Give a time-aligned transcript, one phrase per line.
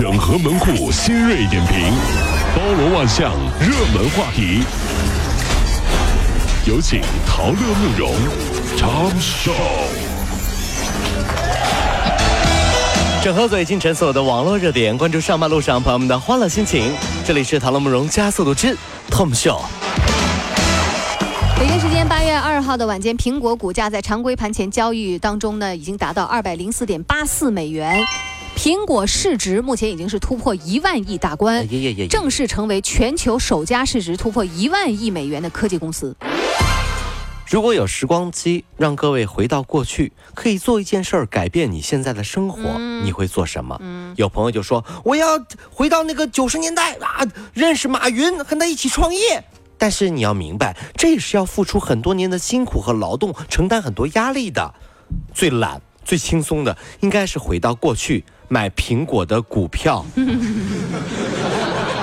[0.00, 1.92] 整合门户新锐点评，
[2.56, 4.62] 包罗万象，热门话题。
[6.66, 8.14] 有请陶乐慕容
[8.78, 9.52] 长寿。
[13.22, 16.90] 整合最近晨所有的网络热点，关注上班路上朋友们的欢乐心情。
[17.26, 18.74] 这里是陶乐慕容加速度之
[19.10, 19.60] Tom Show。
[21.58, 28.02] 北京时间八月二号的晚间，苹果股价在常规盘前交易当中呢，已经达到二百零四点八四美元。
[28.56, 31.66] 苹果市值目前已经是突破一万亿大关，
[32.08, 36.14] 正式成为全球首家市值突破一万亿美元的科技公司。
[37.48, 43.80] 如果有时光机，让各位回到过去，可以做一件事儿改变你现在的生活，你会做什么？
[44.16, 45.26] 有朋友就说我要
[45.70, 49.42] 回到那个九十年代啊，认识马云，和他一起创业。
[49.78, 54.74] 但是你要明白，这也是要付出很多年的辛苦和劳动，承担很多压力的。
[55.34, 60.04] 最懒、最轻松的，应该是回到过去买苹果的股票，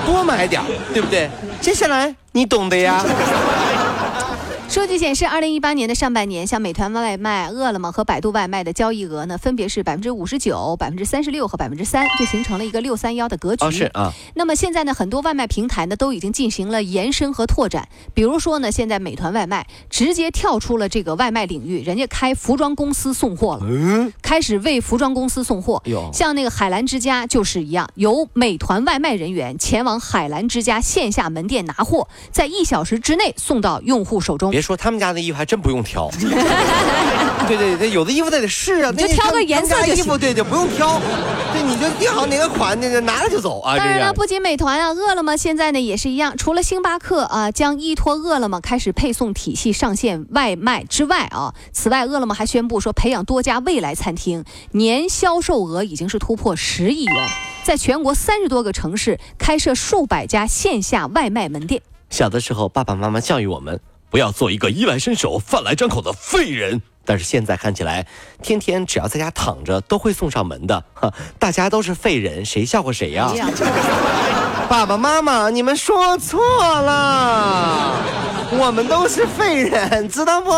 [0.06, 0.62] 多买点
[0.94, 1.28] 对不对？
[1.60, 3.04] 接下来你懂的呀。
[4.68, 13.70] 数据显示，二零一八年的上半年，像美团外卖、饿了么和百度外卖的交易额呢，分别是百分之五十九、百分之三十六和百分之三，就形成了一个六三幺的格局。
[13.70, 14.12] 是啊。
[14.34, 17.88] 那么现在呢，很多外卖平台呢都已经进行了延伸和拓展。
[18.12, 25.82] 比如说呢，现在美团外卖直接跳出了这个外卖领域，人家开服装公司送货了，嗯，开始为服装公司送货。
[26.12, 34.52] 像那个海澜之家就是一样，由美团外卖人员前往海澜之家线下门店拿货，在一小时之内送到用户手中。
[34.58, 36.10] 别说他们家的衣服还真不用挑，
[37.48, 40.04] 对对对，有的衣服他得试啊，就挑个颜色就行。
[40.18, 41.00] 对，对不用挑，
[41.54, 43.78] 对，你就定好哪个款，那个拿了就走啊。
[43.78, 57.28] 当然了，不仅美团啊，饿了么现在呢也是一样，除了星巴克啊将依托饿了么开始配送体系上线外卖之外啊，此外饿了么还宣布说培养多家未来餐厅，年销售额已经是突破十亿元，
[57.64, 61.80] 在全国三十多个城市开设数百家线下外卖门店。
[62.10, 63.80] 小的时候，爸爸妈妈教育我们。
[64.10, 66.80] 不要做一个衣来伸手、饭来张口的废人。
[67.04, 68.06] 但是现在看起来，
[68.42, 73.32] 天天只要在家躺着都会送上门的， 哈，大家都是废人，谁笑话谁呀？
[74.68, 76.38] 爸爸妈妈，你们说错
[76.82, 77.94] 了，
[78.52, 80.50] 我们都是废人，知道不？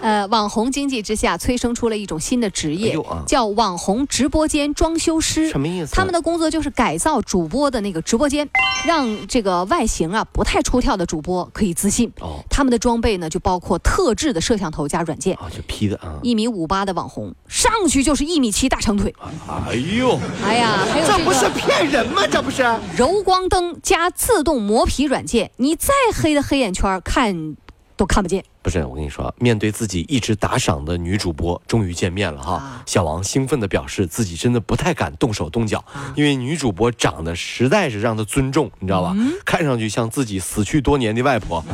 [0.00, 2.96] 呃，网红经济之下催生出了一种新的职业，
[3.26, 5.50] 叫网红直播间装修师。
[5.50, 5.94] 什么意思？
[5.94, 8.48] 他们的工作就是改造主播的那个直播间，
[8.86, 12.10] 让这个外形啊不太出挑的主播可以自信。
[12.20, 12.40] 哦。
[12.48, 15.36] 他们的装备呢，就包括特制的摄像头加软件。
[15.36, 16.18] 啊，就 P 的啊。
[16.22, 19.14] 一米五八的网红上去就是一米七大长腿。
[19.48, 20.18] 哎呦！
[20.44, 22.26] 哎呀，还有这不是骗人吗？
[22.26, 22.62] 这不是
[22.96, 27.56] 柔光灯加自动磨皮软件，你再黑的黑眼圈看。
[27.96, 28.42] 都看不见。
[28.62, 32.82] 不是我跟你说，面对自己一直打赏的女主播，终于见面了哈。
[32.84, 35.82] 小王兴奋地表示，自己真的不太敢动手动脚，
[36.14, 39.16] 因为女主播长得实在是让他尊重，你知道吧？
[39.46, 41.64] 看上去像自己死去多年的外婆。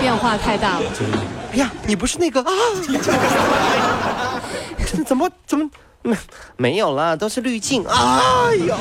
[0.00, 0.84] 变化太大了。
[1.52, 2.50] 哎呀，你不是那个啊？
[4.86, 5.68] 这怎么怎么
[6.02, 6.16] 没
[6.56, 7.14] 没有了？
[7.14, 7.84] 都是滤镜。
[7.84, 8.74] 哎呦，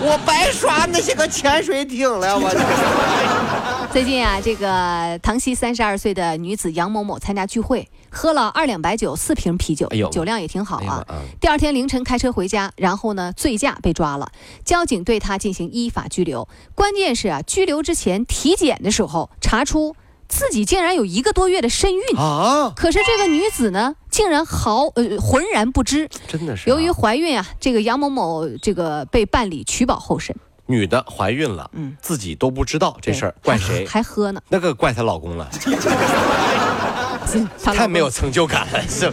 [0.00, 3.53] 我白刷那些个潜水艇了，我。
[3.94, 11.06] 最近啊，这个唐溪三十二岁的女子杨某某参加聚会，喝了二两白酒、四瓶啤酒，酒量也挺好啊。
[11.40, 14.32] 第二天凌晨开车回家，然后呢醉驾被抓了，
[14.64, 16.48] 交警对她进行依法拘留。
[16.74, 19.94] 关键是啊，拘留之前体检的时候查出
[20.26, 22.72] 自己竟然有一个多月的身孕啊！
[22.74, 26.10] 可是这个女子呢，竟然毫呃浑然不知。
[26.26, 26.68] 真的是。
[26.68, 30.34] 由于怀孕啊，这个杨某某这个被办理取保候审。
[30.66, 33.86] 女的怀孕了，嗯，自己都不知道这事儿，怪谁？
[33.90, 34.40] 还喝呢？
[34.48, 35.48] 那个怪她老公了，
[37.62, 39.12] 太没有成就感了，是。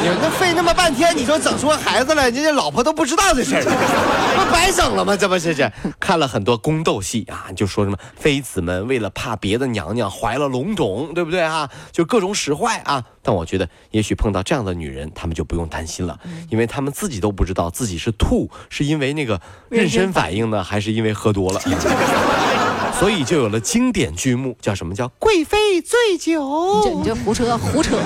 [0.00, 5.16] 你那费那么半天，你说整出孩子来，人家老婆都不知道这事儿，不白整了吗？
[5.16, 11.68] 这不是这看了很多宫斗戏啊，就说什么妃子们为了怕别的娘娘怀了龙种，对不对啊？
[11.90, 13.02] 就各种使坏啊。
[13.22, 19.40] 但我觉得，也许碰到这样的女人，他们就不用担心了，因为他们自己都不知道自己是吐，是因为那个
[19.70, 21.60] 妊娠反应呢，还是因为喝多了？
[22.98, 26.42] 所以就有了经典剧目，叫什么叫贵妃醉酒？
[26.76, 27.96] 你这你这胡扯胡扯。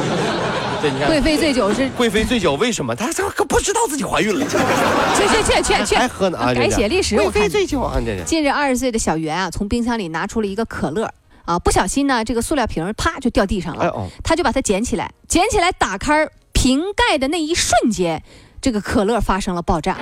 [1.06, 4.46] 贵妃醉酒是贵妃醉酒，为什么她这可不知道自己怀孕了？
[5.16, 6.52] 去去去去去，还喝呢啊！
[6.52, 7.16] 改写历史。
[7.16, 7.96] 贵妃醉酒啊！
[8.26, 11.08] 近日，二十岁的小袁啊，从冰箱里拿出了一个可乐
[11.44, 13.84] 啊，不小心呢，这个塑料瓶啪就掉地上了。
[13.84, 14.08] 哎哦。
[14.24, 18.22] 他就把它捡起来，捡起来打开瓶盖的那一瞬间，
[18.60, 19.98] 这个可乐发生了爆炸，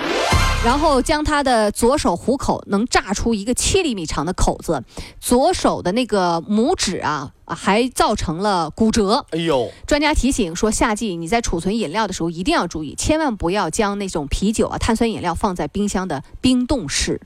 [0.62, 4.82] 然后将他的左手虎口能炸出一个七厘米长的口子，
[5.18, 7.32] 左手的那个拇指啊。
[7.52, 9.26] 还造成了骨折。
[9.32, 9.72] 哎呦！
[9.84, 17.20] 专家提醒说，夏季你在储存饮料的时候一定要注意，千万不要将那种啤酒啊、碳酸饮料放在冰箱的冰冻室。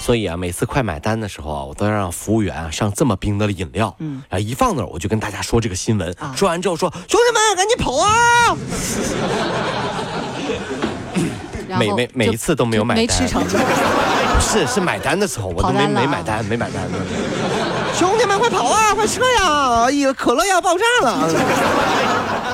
[0.00, 3.94] 所以啊，每次快买单的时候啊，我都要让服务员啊上这么冰的饮料。
[4.00, 6.12] 嗯，啊，一放那儿我就跟大家说这个新闻。
[6.34, 8.56] 说完之后说，兄弟们赶紧跑啊！
[11.78, 13.42] 每每每一次都没有买单，没吃成。
[14.40, 16.82] 是是买单的时候，我都没没买单，没买单。
[17.94, 19.84] 兄弟们快跑啊，快撤呀！
[19.86, 21.28] 哎呀，可乐要爆炸了。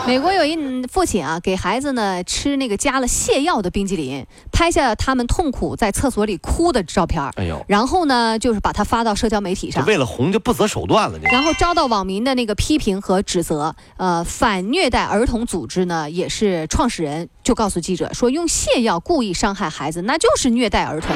[0.08, 0.56] 美国有一
[0.86, 7.22] 父亲啊，给孩子呢吃那个加了泻药的冰激凌，拍下他们痛苦在厕所里哭的照片。
[7.36, 11.18] 哎呦，然后呢，就是把它发到社交媒体上，为了红就不择手段了。
[11.24, 13.76] 然后遭到网民的那个批评和指责。
[13.98, 21.14] 呃，反虐待儿童组织呢，也是创始人就告诉记者说，用泻药故意伤害孩子，那就是虐待儿童。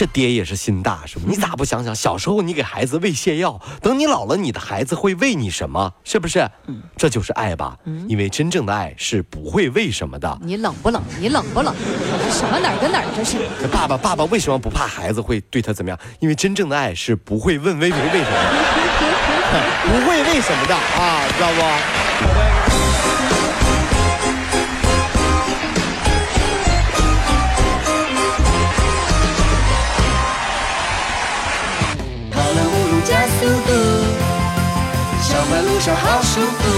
[0.00, 1.28] 这爹也是心大，是不？
[1.28, 5.92] 你咋不想想，小时候你给孩子喂泻药，等你老了，你的孩子会喂你什么？
[6.04, 6.50] 是不是？
[6.68, 7.76] 嗯，这就是爱吧。
[7.84, 10.38] 嗯，因为真正的爱是不会为什么的。
[10.40, 11.02] 你冷不冷？
[11.20, 11.74] 你冷不冷？
[12.30, 13.04] 什么哪儿跟哪儿？
[13.14, 13.36] 这是。
[13.68, 16.00] 爸爸，爸爸为什么不怕孩子会对他怎么样？
[16.18, 18.38] 因为真正的爱是不会问为为为什么，
[19.84, 22.69] 不会为什么的啊，知道不？
[35.80, 36.69] 手，好舒服。